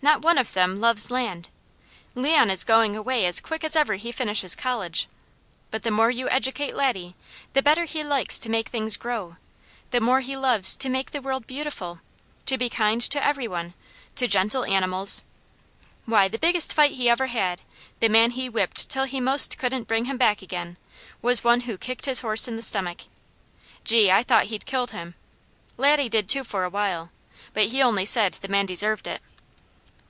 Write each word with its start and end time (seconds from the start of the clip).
Not 0.00 0.22
one 0.22 0.38
of 0.38 0.52
them 0.52 0.78
loves 0.80 1.10
land. 1.10 1.48
Leon 2.14 2.50
is 2.50 2.62
going 2.62 2.94
away 2.94 3.26
as 3.26 3.40
quick 3.40 3.64
as 3.64 3.74
ever 3.74 3.94
he 3.94 4.12
finishes 4.12 4.54
college; 4.54 5.08
but 5.72 5.82
the 5.82 5.90
more 5.90 6.10
you 6.10 6.28
educate 6.30 6.76
Laddie, 6.76 7.16
the 7.52 7.62
better 7.62 7.84
he 7.84 8.04
likes 8.04 8.38
to 8.38 8.48
make 8.48 8.68
things 8.68 8.96
grow, 8.96 9.38
the 9.90 10.00
more 10.00 10.20
he 10.20 10.36
loves 10.36 10.76
to 10.76 10.88
make 10.88 11.10
the 11.10 11.20
world 11.20 11.48
beautiful, 11.48 11.98
to 12.46 12.56
be 12.56 12.70
kind 12.70 13.02
to 13.02 13.22
every 13.22 13.48
one, 13.48 13.74
to 14.14 14.28
gentle 14.28 14.64
animals 14.64 15.24
why, 16.06 16.28
the 16.28 16.38
biggest 16.38 16.72
fight 16.72 16.92
he 16.92 17.10
ever 17.10 17.26
had, 17.26 17.62
the 17.98 18.08
man 18.08 18.30
he 18.30 18.48
whipped 18.48 18.88
'til 18.88 19.02
he 19.04 19.20
most 19.20 19.58
couldn't 19.58 19.88
bring 19.88 20.04
him 20.04 20.16
back 20.16 20.42
again, 20.42 20.76
was 21.20 21.42
one 21.42 21.62
who 21.62 21.76
kicked 21.76 22.06
his 22.06 22.20
horse 22.20 22.46
in 22.46 22.54
the 22.54 22.62
stomach. 22.62 23.02
Gee, 23.84 24.12
I 24.12 24.22
thought 24.22 24.44
he'd 24.46 24.64
killed 24.64 24.92
him! 24.92 25.16
Laddie 25.76 26.08
did 26.08 26.28
too 26.28 26.44
for 26.44 26.62
a 26.62 26.70
while, 26.70 27.10
but 27.52 27.66
he 27.66 27.82
only 27.82 28.04
said 28.04 28.34
the 28.34 28.48
man 28.48 28.64
deserved 28.64 29.08
it." 29.08 29.20